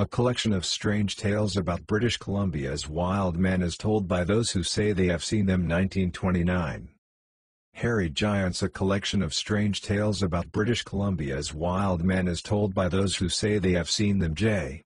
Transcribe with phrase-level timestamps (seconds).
[0.00, 4.62] A collection of strange tales about British Columbia's wild men is told by those who
[4.62, 6.90] say they have seen them 1929.
[7.72, 12.88] Hairy Giants A collection of strange tales about British Columbia's wild men is told by
[12.88, 14.82] those who say they have seen them J.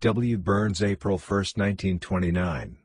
[0.00, 0.36] W.
[0.36, 2.76] Burns April 1, 1929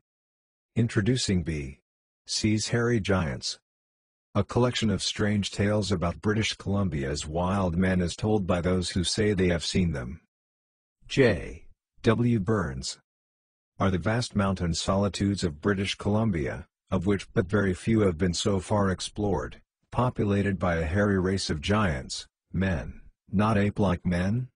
[0.75, 1.79] Introducing B.
[2.27, 3.57] C's Hairy Giants
[4.35, 9.03] A collection of strange tales about British Columbia's wild men is told by those who
[9.03, 10.21] say they have seen them.
[11.07, 11.60] J.
[12.03, 12.39] W.
[12.39, 12.97] Burns
[13.79, 18.33] Are the vast mountain solitudes of British Columbia, of which but very few have been
[18.33, 24.47] so far explored, populated by a hairy race of giants, men, not ape-like men?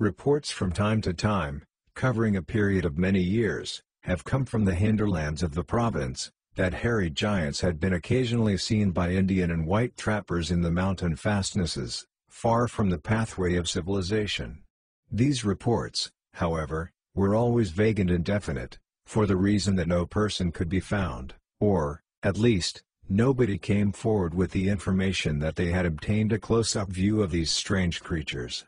[0.00, 1.62] Reports from time to time,
[1.94, 6.74] covering a period of many years, have come from the hinterlands of the province, that
[6.74, 12.04] hairy giants had been occasionally seen by Indian and white trappers in the mountain fastnesses,
[12.28, 14.64] far from the pathway of civilization.
[15.12, 20.68] These reports, however, were always vague and indefinite, for the reason that no person could
[20.68, 26.32] be found, or, at least, nobody came forward with the information that they had obtained
[26.32, 28.64] a close-up view of these strange creatures.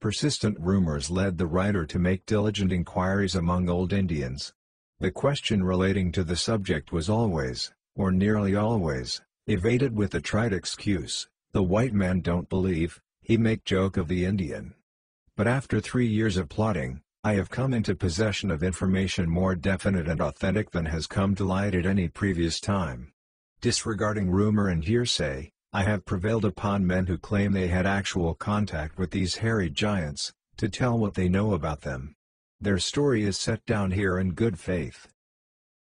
[0.00, 4.52] Persistent rumors led the writer to make diligent inquiries among old Indians.
[4.98, 10.52] The question relating to the subject was always, or nearly always, evaded with the trite
[10.52, 14.74] excuse, the white man don't believe, he make joke of the Indian.
[15.42, 20.06] But after three years of plotting, I have come into possession of information more definite
[20.06, 23.10] and authentic than has come to light at any previous time.
[23.60, 28.96] Disregarding rumor and hearsay, I have prevailed upon men who claim they had actual contact
[28.98, 32.14] with these hairy giants, to tell what they know about them.
[32.60, 35.08] Their story is set down here in good faith.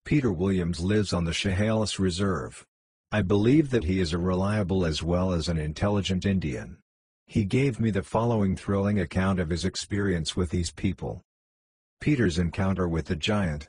[0.05, 2.67] Peter Williams lives on the Chehalis Reserve.
[3.11, 6.77] I believe that he is a reliable as well as an intelligent Indian.
[7.27, 11.23] He gave me the following thrilling account of his experience with these people.
[12.01, 13.69] Peter's encounter with the giant.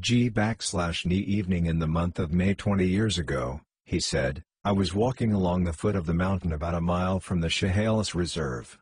[0.00, 4.72] G backslash knee evening in the month of May 20 years ago, he said, I
[4.72, 8.78] was walking along the foot of the mountain about a mile from the Chehalis Reserve.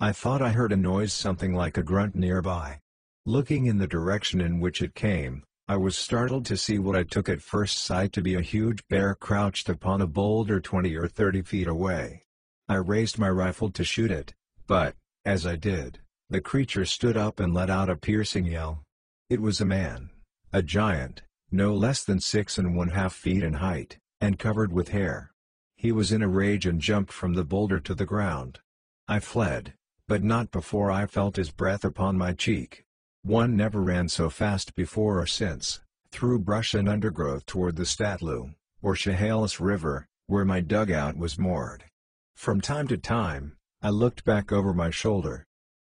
[0.00, 2.80] I thought I heard a noise something like a grunt nearby.
[3.26, 7.02] Looking in the direction in which it came, I was startled to see what I
[7.02, 11.08] took at first sight to be a huge bear crouched upon a boulder 20 or
[11.08, 12.22] 30 feet away.
[12.68, 14.34] I raised my rifle to shoot it,
[14.66, 18.82] but, as I did, the creature stood up and let out a piercing yell.
[19.28, 20.10] It was a man,
[20.52, 24.88] a giant, no less than six and one half feet in height, and covered with
[24.88, 25.32] hair.
[25.76, 28.60] He was in a rage and jumped from the boulder to the ground.
[29.06, 29.74] I fled,
[30.08, 32.84] but not before I felt his breath upon my cheek.
[33.22, 35.80] One never ran so fast before or since,
[36.10, 41.84] through brush and undergrowth toward the Statlu, or Chehalis River, where my dugout was moored.
[42.34, 45.46] From time to time, I looked back over my shoulder,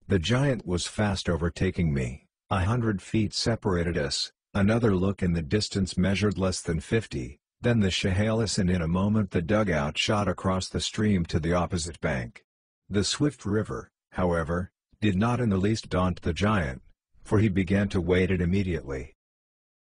[0.07, 5.41] the giant was fast overtaking me, a hundred feet separated us, another look in the
[5.41, 10.28] distance measured less than fifty, then the Chehalis and in a moment the dugout shot
[10.28, 12.45] across the stream to the opposite bank.
[12.88, 16.84] The swift river, however, did not in the least daunt the giant,
[17.23, 19.16] for he began to wade it immediately.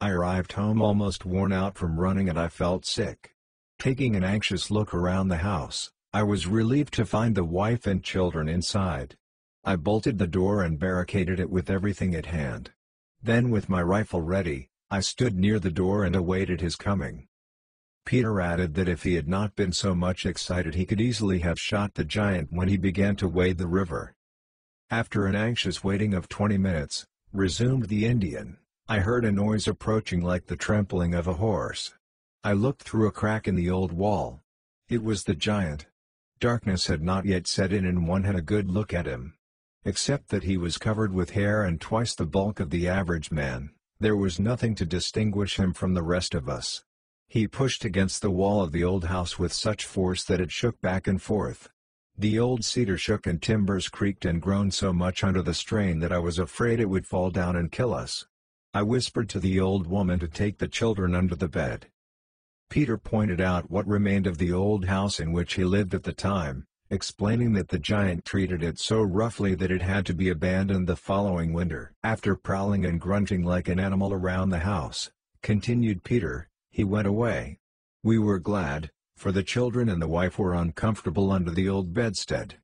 [0.02, 3.36] I arrived home almost worn out from running and I felt sick.
[3.78, 8.04] Taking an anxious look around the house, I was relieved to find the wife and
[8.04, 9.18] children inside.
[9.64, 12.72] I bolted the door and barricaded it with everything at hand.
[13.22, 17.28] Then with my rifle ready, I stood near the door and awaited his coming.
[18.06, 21.60] Peter added that if he had not been so much excited he could easily have
[21.60, 24.16] shot the giant when he began to wade the river.
[24.90, 30.22] After an anxious waiting of twenty minutes, resumed the Indian, I heard a noise approaching
[30.22, 31.94] like the trampling of a horse.
[32.46, 34.42] I looked through a crack in the old wall.
[34.88, 35.88] It was the giant.
[36.40, 39.34] Darkness had not yet set in and one had a good look at him.
[39.84, 43.72] Except that he was covered with hair and twice the bulk of the average man,
[44.00, 46.84] there was nothing to distinguish him from the rest of us.
[47.28, 50.80] He pushed against the wall of the old house with such force that it shook
[50.82, 51.70] back and forth.
[52.18, 56.12] The old cedar shook and timbers creaked and groaned so much under the strain that
[56.12, 58.26] I was afraid it would fall down and kill us.
[58.74, 61.88] I whispered to the old woman to take the children under the bed.
[62.70, 66.14] Peter pointed out what remained of the old house in which he lived at the
[66.14, 70.86] time, explaining that the giant treated it so roughly that it had to be abandoned
[70.86, 71.92] the following winter.
[72.04, 75.10] After prowling and grunting like an animal around the house,
[75.42, 77.58] continued Peter, he went away.
[78.04, 82.60] We were glad, for the children and the wife were uncomfortable under the old bedstead.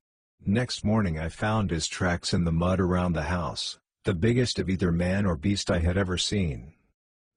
[0.46, 4.70] Next morning I found his tracks in the mud around the house, the biggest of
[4.70, 6.74] either man or beast I had ever seen.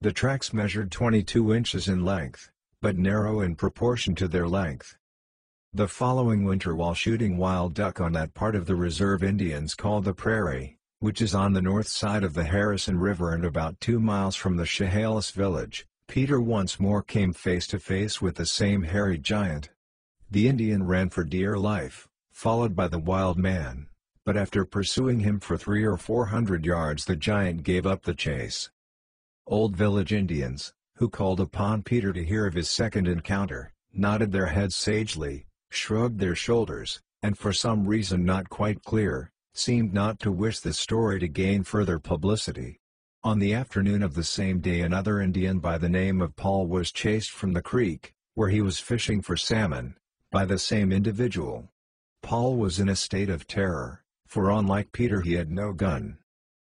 [0.02, 2.52] The tracks measured 22 inches in length,
[2.82, 4.98] but narrow in proportion to their length.
[5.74, 10.02] The following winter while shooting wild duck on that part of the reserve Indians call
[10.02, 14.00] the prairie, which is on the north side of the Harrison River and about two
[14.00, 18.84] miles from the Chehalis village, Peter once more came face to face with the same
[18.84, 19.70] hairy giant.
[20.32, 23.88] The Indian ran for dear life, followed by the wild man,
[24.26, 28.14] but after pursuing him for three or four hundred yards the giant gave up the
[28.14, 28.70] chase.
[29.46, 34.48] Old village Indians, who called upon Peter to hear of his second encounter, nodded their
[34.48, 40.32] heads sagely, shrugged their shoulders, and for some reason not quite clear, seemed not to
[40.32, 42.80] wish the story to gain further publicity.
[43.24, 46.92] On the afternoon of the same day another Indian by the name of Paul was
[46.92, 49.96] chased from the creek, where he was fishing for salmon,
[50.32, 51.70] by the same individual.
[52.22, 56.18] Paul was in a state of terror, for unlike Peter he had no gun.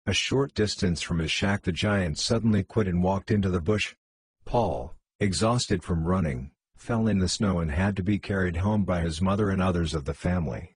[0.05, 3.95] A short distance from his shack the giant suddenly quit and walked into the bush.
[4.45, 9.01] Paul, exhausted from running, fell in the snow and had to be carried home by
[9.01, 10.75] his mother and others of the family.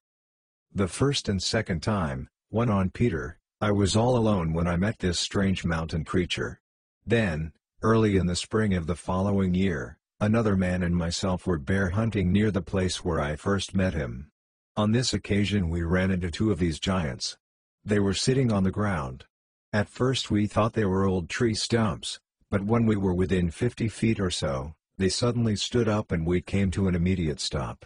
[0.74, 5.00] The first and second time, went on Peter, I was all alone when I met
[5.00, 6.62] this strange mountain creature.
[7.06, 11.90] Then, early in the spring of the following year, another man and myself were bear
[11.90, 14.32] hunting near the place where I first met him.
[14.76, 17.38] On this occasion we ran into two of these giants.
[17.84, 19.26] They were sitting on the ground.
[19.74, 23.88] At first we thought they were old tree stumps, but when we were within 50
[23.90, 27.86] feet or so, they suddenly stood up and we came to an immediate stop.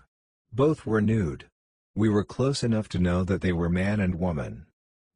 [0.51, 1.45] Both were nude.
[1.95, 4.65] We were close enough to know that they were man and woman.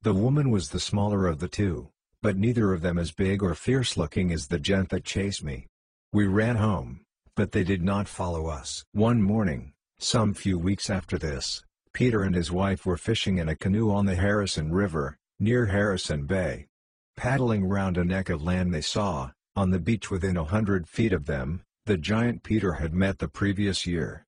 [0.03, 1.89] The woman was the smaller of the two,
[2.21, 5.67] but neither of them as big or fierce-looking as the gent that chased me.
[6.13, 7.01] We ran home,
[7.35, 8.83] but they did not follow us.
[8.91, 11.63] One morning, some few weeks after this,
[11.94, 16.25] Peter and his wife were fishing in a canoe on the Harrison River, near Harrison
[16.25, 16.67] Bay.
[17.15, 21.12] Paddling round a neck of land they saw, on the beach within a hundred feet
[21.12, 24.24] of them, the giant Peter had met the previous year.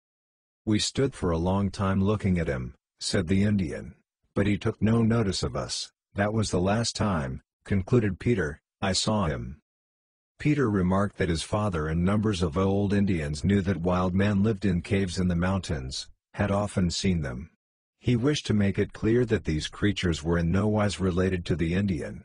[0.67, 3.95] We stood for a long time looking at him, said the Indian,
[4.35, 8.93] but he took no notice of us, that was the last time, concluded Peter, I
[8.93, 9.63] saw him.
[10.39, 14.67] Peter remarked that his father and numbers of old Indians knew that wild men lived
[14.67, 17.49] in caves in the mountains, had often seen them.
[17.99, 21.57] He wished to make it clear that these creatures were in no wise related to
[21.57, 22.25] the Indian.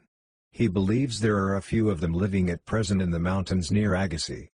[0.51, 3.95] He believes there are a few of them living at present in the mountains near
[3.95, 4.49] Agassiz.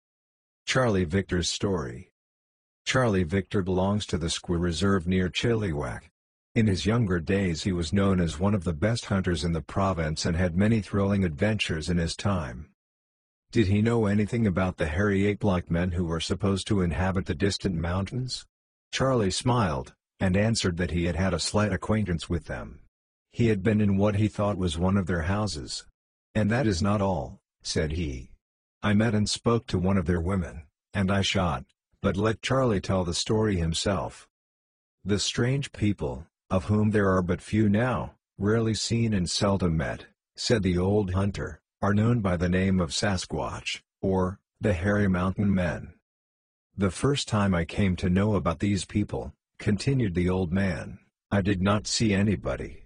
[0.66, 2.12] Charlie Victor's story
[2.86, 6.10] Charlie Victor belongs to the Skwah Reserve near Chilliwack.
[6.54, 9.62] In his younger days he was known as one of the best hunters in the
[9.62, 12.72] province and had many thrilling adventures in his time.
[13.52, 17.36] Did he know anything about the hairy ape-like men who were supposed to inhabit the
[17.36, 18.46] distant mountains?
[18.92, 22.81] Charlie smiled, and answered that he had had a slight acquaintance with them.
[23.32, 25.86] He had been in what he thought was one of their houses.
[26.36, 28.32] And that is not all, said he.
[28.84, 30.64] I met and spoke to one of their women,
[30.94, 31.66] and I shot,
[32.02, 34.28] but let Charlie tell the story himself.
[35.06, 40.08] The strange people, of whom there are but few now, rarely seen and seldom met,
[40.36, 45.54] said the old hunter, are known by the name of Sasquatch, or, the Hairy Mountain
[45.54, 45.94] Men.
[46.78, 51.00] The first time I came to know about these people, continued the old man,
[51.30, 52.86] I did not see anybody.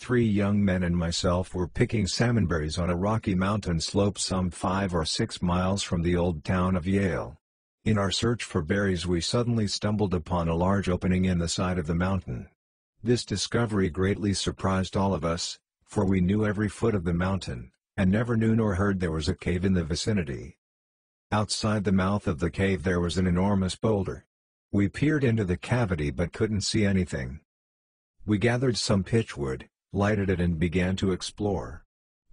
[0.00, 4.94] Three young men and myself were picking salmonberries on a rocky mountain slope some five
[4.94, 7.36] or six miles from the old town of Yale.
[7.84, 11.78] In our search for berries we suddenly stumbled upon a large opening in the side
[11.78, 12.48] of the mountain.
[13.02, 17.70] This discovery greatly surprised all of us, for we knew every foot of the mountain,
[17.94, 20.56] and never knew nor heard there was a cave in the vicinity.
[21.30, 24.24] Outside the mouth of the cave there was an enormous boulder.
[24.72, 27.40] We peered into the cavity but couldn't see anything.
[28.24, 31.84] We gathered some pitchwood, lighted it and began to explore.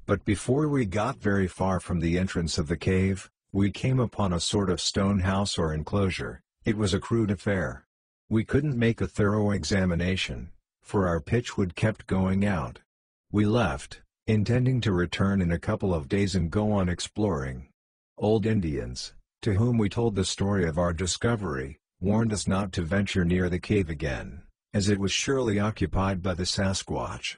[0.06, 4.34] But before we got very far from the entrance of the cave, we came upon
[4.34, 7.86] a sort of stone house or enclosure, it was a crude affair.
[8.30, 12.80] We couldn't make a thorough examination, for our pitchwood kept going out.
[13.32, 17.70] We left, intending to return in a couple of days and go on exploring.
[18.18, 22.82] Old Indians, to whom we told the story of our discovery, warned us not to
[22.82, 24.42] venture near the cave again,
[24.74, 27.38] as it was surely occupied by the Sasquatch.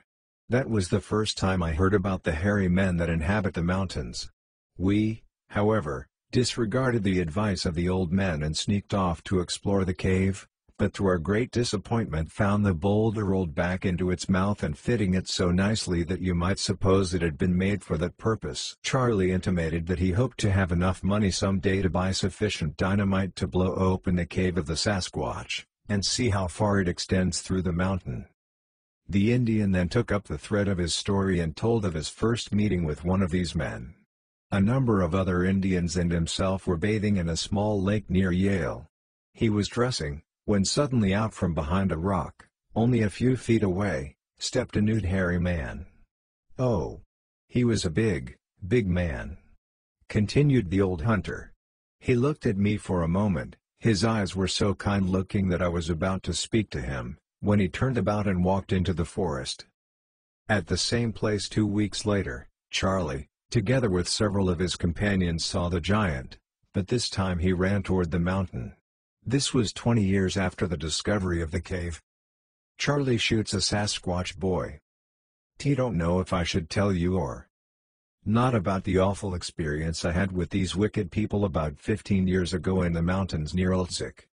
[0.50, 4.32] That was the first time I heard about the hairy men that inhabit the mountains.
[4.80, 9.94] We, however, disregarded the advice of the old men and sneaked off to explore the
[9.94, 10.48] cave,
[10.80, 15.14] but to our great disappointment found the boulder rolled back into its mouth and fitting
[15.14, 18.76] it so nicely that you might suppose it had been made for that purpose.
[18.82, 23.36] Charlie intimated that he hoped to have enough money some day to buy sufficient dynamite
[23.36, 27.62] to blow open the cave of the Sasquatch, and see how far it extends through
[27.62, 28.26] the mountain.
[29.10, 32.54] The Indian then took up the thread of his story and told of his first
[32.54, 33.96] meeting with one of these men.
[34.52, 38.86] A number of other Indians and himself were bathing in a small lake near Yale.
[39.34, 44.16] He was dressing, when suddenly out from behind a rock, only a few feet away,
[44.38, 45.88] stepped a nude hairy man.
[46.60, 47.02] Oh.
[47.48, 48.38] He was a big,
[48.68, 49.38] big man.
[50.08, 51.52] Continued the old hunter.
[52.00, 55.90] He looked at me for a moment, his eyes were so kind-looking that I was
[55.90, 59.66] about to speak to him, when he turned about and walked into the forest.
[60.48, 65.70] At the same place two weeks later, Charlie, together with several of his companions saw
[65.70, 66.38] the giant,
[66.74, 68.76] but this time he ran toward the mountain.
[69.26, 72.02] This was 20 years after the discovery of the cave.
[72.78, 74.80] Charlie shoots a Sasquatch boy.
[75.58, 77.50] T don't know if I should tell you or
[78.26, 82.82] not about the awful experience I had with these wicked people about 15 years ago
[82.82, 84.28] in the mountains near Ulzuk.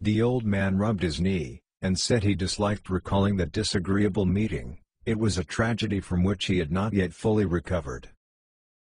[0.00, 5.18] The old man rubbed his knee, and said he disliked recalling that disagreeable meeting, it
[5.18, 8.08] was a tragedy from which he had not yet fully recovered.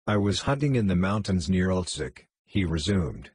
[0.07, 3.31] I was hunting in the mountains near Ulzuk, he resumed.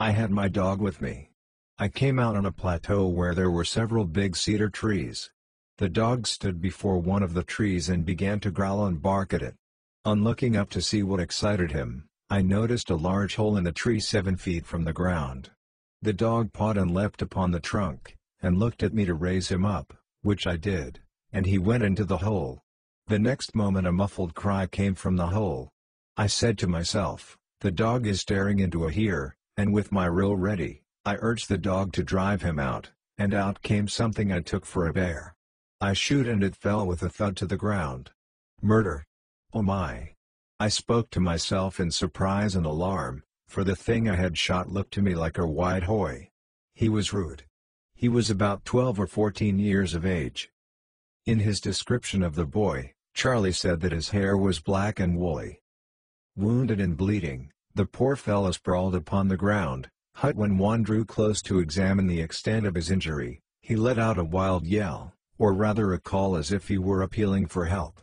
[0.00, 1.30] I had my dog with me.
[1.78, 5.30] I came out on a plateau where there were several big cedar trees.
[5.78, 9.42] The dog stood before one of the trees and began to growl and bark at
[9.42, 9.56] it.
[10.04, 13.72] On looking up to see what excited him, I noticed a large hole in the
[13.72, 15.50] tree seven feet from the ground.
[16.02, 19.64] The dog pawed and leapt upon the trunk, and looked at me to raise him
[19.64, 21.00] up, which I did,
[21.32, 22.62] and he went into the hole.
[23.06, 25.70] The next moment a muffled cry came from the hole.
[26.16, 30.36] I said to myself, the dog is staring into a here, and with my reel
[30.36, 34.66] ready, I urged the dog to drive him out, and out came something I took
[34.66, 35.34] for a bear.
[35.80, 38.10] I shoot and it fell with a thud to the ground.
[38.60, 39.04] Murder!
[39.52, 40.14] Oh my!
[40.60, 44.94] I spoke to myself in surprise and alarm, for the thing I had shot looked
[44.94, 46.30] to me like a white hoy.
[46.74, 47.44] He was rude.
[48.02, 50.50] He was about 12 or 14 years of age.
[51.24, 55.60] In his description of the boy, Charlie said that his hair was black and woolly.
[56.34, 61.40] Wounded and bleeding, the poor fellow sprawled upon the ground, Hut when one drew close
[61.42, 65.92] to examine the extent of his injury, he let out a wild yell, or rather
[65.92, 68.00] a call as if he were appealing for help.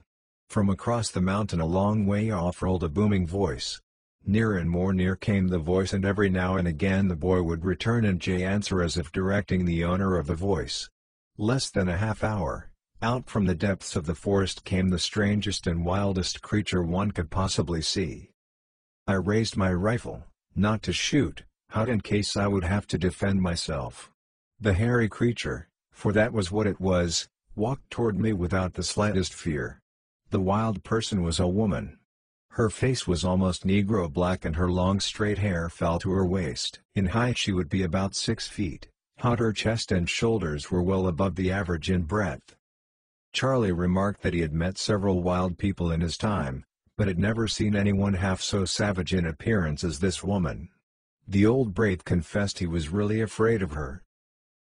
[0.48, 3.82] From across the mountain a long way off rolled a booming voice.
[4.26, 7.66] Nearer and more near came the voice and every now and again the boy would
[7.66, 10.90] return and Jay answer as if directing the owner of the voice.
[11.38, 12.70] Less than a half hour,
[13.02, 17.30] out from the depths of the forest came the strangest and wildest creature one could
[17.30, 18.32] possibly see.
[19.08, 23.42] I raised my rifle, not to shoot, but in case I would have to defend
[23.42, 24.12] myself.
[24.60, 29.34] The hairy creature, for that was what it was, walked toward me without the slightest
[29.34, 29.80] fear.
[30.30, 31.99] The wild person was a woman.
[32.52, 36.80] Her face was almost negro black and her long straight hair fell to her waist.
[36.96, 38.90] In height she would be about six feet,
[39.22, 42.56] but her chest and shoulders were well above the average in breadth.
[43.32, 46.66] Charlie remarked that he had met several wild people in his time,
[46.98, 50.70] but had never seen anyone half so savage in appearance as this woman.
[51.28, 54.04] The old brave confessed he was really afraid of her.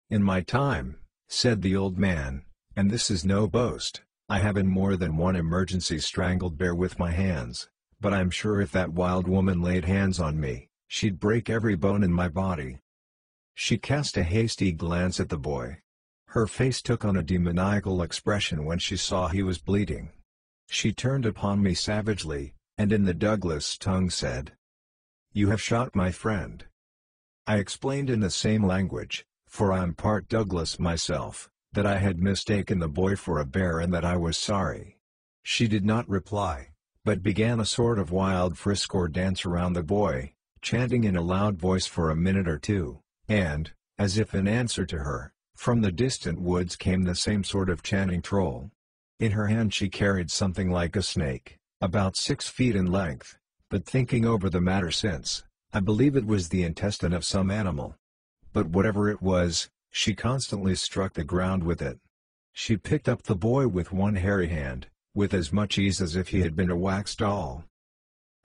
[0.09, 2.43] In my time, said the old man,
[2.75, 6.99] and this is no boast, I have in more than one emergency strangled bear with
[6.99, 7.67] my hands,
[7.99, 12.03] but I'm sure if that wild woman laid hands on me, she'd break every bone
[12.03, 12.79] in my body.
[13.55, 15.79] She cast a hasty glance at the boy.
[16.27, 20.11] Her face took on a demoniacal expression when she saw he was bleeding.
[20.69, 24.53] She turned upon me savagely, and in the Douglas tongue said,
[25.33, 26.65] You have shot my friend.
[27.47, 32.19] I explained in the same language, for I am part Douglas myself, that I had
[32.19, 34.97] mistaken the boy for a bear and that I was sorry.
[35.43, 36.69] She did not reply,
[37.05, 41.21] but began a sort of wild frisk or dance around the boy, chanting in a
[41.21, 45.81] loud voice for a minute or two, and, as if in answer to her, from
[45.81, 48.71] the distant woods came the same sort of chanting troll.
[49.19, 53.37] In her hand she carried something like a snake, about six feet in length,
[53.69, 57.95] but thinking over the matter since, I believe it was the intestine of some animal.
[58.53, 61.99] But whatever it was, she constantly struck the ground with it.
[62.53, 66.29] She picked up the boy with one hairy hand, with as much ease as if
[66.29, 67.63] he had been a wax doll.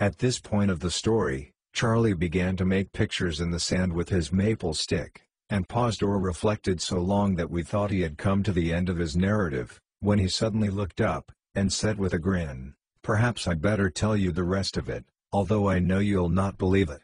[0.01, 4.09] At this point of the story, Charlie began to make pictures in the sand with
[4.09, 8.43] his maple stick, and paused or reflected so long that we thought he had come
[8.43, 12.19] to the end of his narrative, when he suddenly looked up, and said with a
[12.19, 16.59] grin, Perhaps I'd better tell you the rest of it, although I know you'll not
[16.59, 17.03] believe it.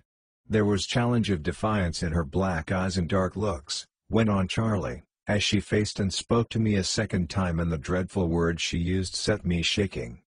[0.49, 5.05] There was challenge of defiance in her black eyes and dark looks, went on Charlie,
[5.27, 8.79] as she faced and spoke to me a second time and the dreadful words she
[8.79, 10.21] used set me shaking.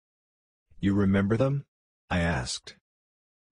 [0.79, 1.65] You remember them?
[2.09, 2.77] I asked.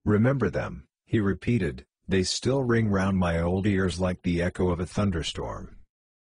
[0.05, 4.79] Remember them, he repeated, they still ring round my old ears like the echo of
[4.79, 5.75] a thunderstorm.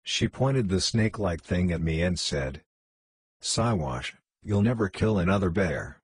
[0.04, 2.62] She pointed the snake-like thing at me and said,
[3.42, 6.00] Siwash, you'll never kill another bear.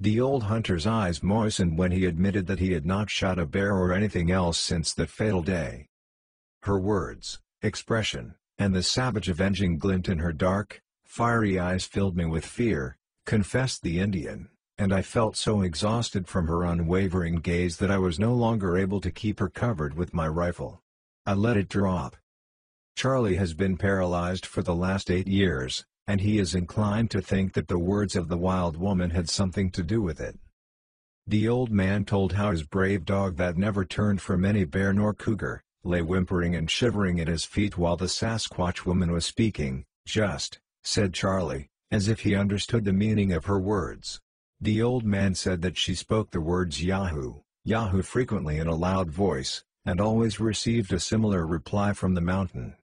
[0.00, 3.74] The old hunter's eyes moistened when he admitted that he had not shot a bear
[3.76, 5.88] or anything else since that fatal day.
[6.62, 12.26] Her words, expression, and the savage avenging glint in her dark, fiery eyes filled me
[12.26, 17.90] with fear, confessed the Indian, and I felt so exhausted from her unwavering gaze that
[17.90, 20.82] I was no longer able to keep her covered with my rifle.
[21.26, 22.16] I let it drop.
[22.96, 27.52] Charlie has been paralyzed for the last eight years, and he is inclined to think
[27.52, 30.38] that the words of the wild woman had something to do with it.
[31.26, 35.12] The old man told how his brave dog that never turned from any bear nor
[35.12, 40.58] cougar, lay whimpering and shivering at his feet while the Sasquatch woman was speaking, just,
[40.82, 44.20] said Charlie, as if he understood the meaning of her words.
[44.60, 49.10] The old man said that she spoke the words Yahoo, Yahoo frequently in a loud
[49.10, 52.74] voice, and always received a similar reply from the mountain.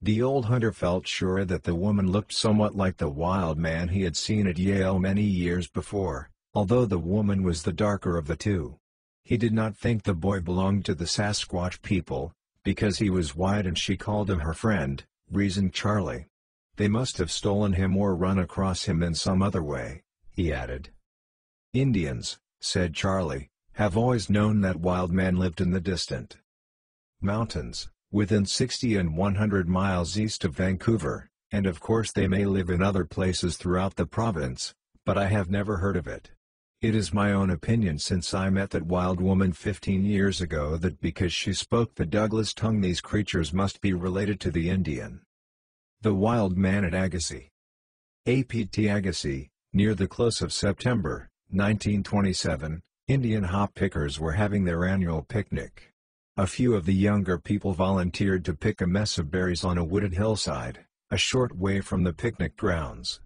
[0.00, 4.02] The old hunter felt sure that the woman looked somewhat like the wild man he
[4.02, 8.36] had seen at Yale many years before, although the woman was the darker of the
[8.36, 8.78] two.
[9.24, 12.32] He did not think the boy belonged to the Sasquatch people,
[12.64, 16.26] because he was white and she called him her friend, reasoned Charlie.
[16.76, 20.90] They must have stolen him or run across him in some other way, he added.
[21.72, 26.38] Indians, said Charlie, have always known that wild men lived in the distant
[27.20, 32.68] mountains, within 60 and 100 miles east of Vancouver, and of course they may live
[32.68, 34.74] in other places throughout the province,
[35.06, 36.30] but I have never heard of it.
[36.82, 41.00] It is my own opinion since I met that wild woman 15 years ago that
[41.00, 45.20] because she spoke the Douglas tongue these creatures must be related to the Indian.
[46.00, 47.44] The Wild Man at Agassiz
[48.26, 55.22] APT Agassiz, near the close of September, 1927, Indian hop pickers were having their annual
[55.22, 55.92] picnic.
[56.36, 59.84] A few of the younger people volunteered to pick a mess of berries on a
[59.84, 63.20] wooded hillside, a short way from the picnic grounds.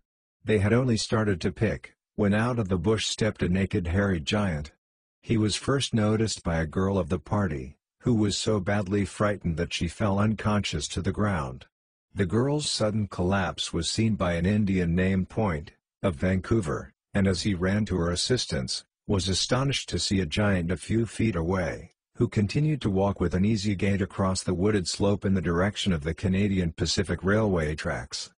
[0.44, 4.18] They had only started to pick, when out of the bush stepped a naked hairy
[4.18, 4.72] giant.
[5.20, 9.58] He was first noticed by a girl of the party, who was so badly frightened
[9.58, 11.66] that she fell unconscious to the ground.
[12.14, 17.42] The girl's sudden collapse was seen by an Indian named Point, of Vancouver, and as
[17.42, 21.92] he ran to her assistance, was astonished to see a giant a few feet away,
[22.14, 25.92] who continued to walk with an easy gait across the wooded slope in the direction
[25.92, 28.32] of the Canadian Pacific Railway tracks.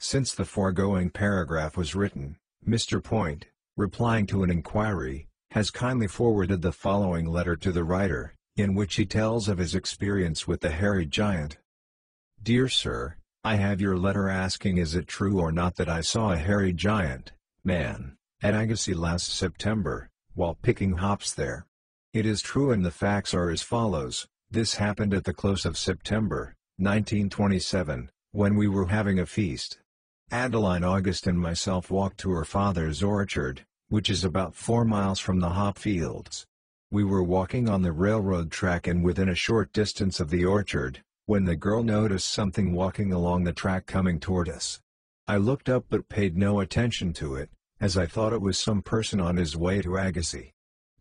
[0.00, 3.02] Since the foregoing paragraph was written, Mr.
[3.02, 8.74] Point, replying to an inquiry, has kindly forwarded the following letter to the writer, in
[8.74, 11.58] which he tells of his experience with the hairy giant.
[12.42, 16.32] Dear Sir, I have your letter asking is it true or not that I saw
[16.32, 17.30] a hairy giant,
[17.62, 21.66] man, at Agassiz last September, while picking hops there.
[22.12, 25.78] It is true and the facts are as follows, this happened at the close of
[25.78, 29.78] September, 1927, when we were having a feast.
[30.32, 35.38] Adeline August and myself walked to her father's orchard, which is about four miles from
[35.38, 36.44] the hop fields.
[36.90, 41.00] We were walking on the railroad track and within a short distance of the orchard,
[41.26, 44.80] when the girl noticed something walking along the track coming toward us.
[45.28, 48.82] I looked up but paid no attention to it, as I thought it was some
[48.82, 50.50] person on his way to Agassiz.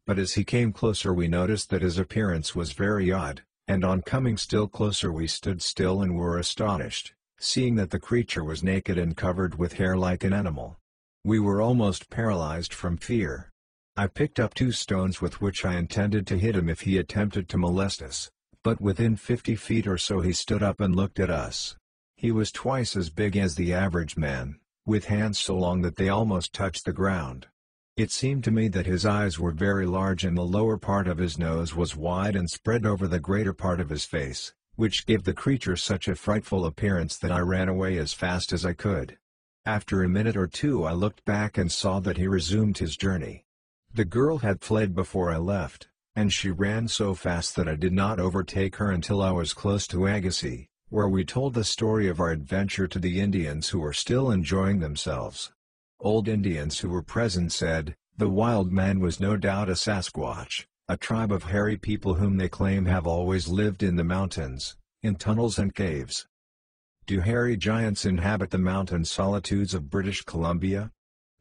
[0.05, 4.03] But as he came closer we noticed that his appearance was very odd, and on
[4.03, 8.97] coming still closer we stood still and were astonished seeing that the creature was naked
[8.97, 10.77] and covered with hair like an animal.
[11.23, 13.51] We were almost paralyzed from fear.
[13.97, 17.47] I picked up two stones with which I intended to hit him if he attempted
[17.49, 18.29] to molest us,
[18.63, 21.75] but within 50 feet or so he stood up and looked at us.
[22.17, 26.09] He was twice as big as the average man, with hands so long that they
[26.09, 27.47] almost touched the ground.
[27.97, 31.17] It seemed to me that his eyes were very large and the lower part of
[31.17, 35.23] his nose was wide and spread over the greater part of his face, which gave
[35.23, 39.17] the creature such a frightful appearance that I ran away as fast as I could.
[39.65, 43.45] After a minute or two I looked back and saw that he resumed his journey.
[43.93, 47.93] The girl had fled before I left, and she ran so fast that I did
[47.93, 52.19] not overtake her until I was close to Agassiz, where we told the story of
[52.19, 55.51] our adventure to the Indians who were still enjoying themselves.
[55.99, 60.95] Old Indians who were present said, the wild man was no doubt a Sasquatch, a
[60.95, 65.57] tribe of hairy people whom they claim have always lived in the mountains, in tunnels
[65.57, 66.27] and caves.
[67.07, 70.91] Do hairy giants inhabit the mountain solitudes of British Columbia?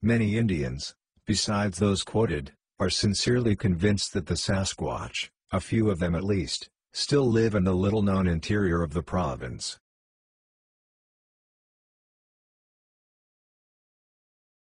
[0.00, 0.94] Many Indians,
[1.26, 6.70] besides those quoted, are sincerely convinced that the Sasquatch, a few of them at least,
[6.94, 9.78] still live in the little-known interior of the province.